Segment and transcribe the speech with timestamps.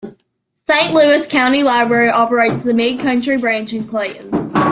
[0.63, 4.51] Saint Louis County Library operates the Mid-County Branch in Clayton.